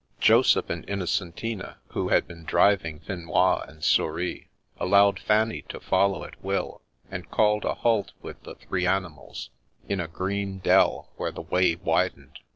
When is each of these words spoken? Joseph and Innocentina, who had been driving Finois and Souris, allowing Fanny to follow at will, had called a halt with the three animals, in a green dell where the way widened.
Joseph 0.19 0.71
and 0.71 0.83
Innocentina, 0.87 1.75
who 1.89 2.07
had 2.07 2.27
been 2.27 2.43
driving 2.43 3.01
Finois 3.01 3.63
and 3.69 3.83
Souris, 3.83 4.45
allowing 4.79 5.17
Fanny 5.17 5.61
to 5.69 5.79
follow 5.79 6.23
at 6.23 6.43
will, 6.43 6.81
had 7.11 7.29
called 7.29 7.65
a 7.65 7.75
halt 7.75 8.13
with 8.19 8.41
the 8.41 8.55
three 8.55 8.87
animals, 8.87 9.51
in 9.87 9.99
a 9.99 10.07
green 10.07 10.57
dell 10.57 11.11
where 11.17 11.31
the 11.31 11.43
way 11.43 11.75
widened. 11.75 12.39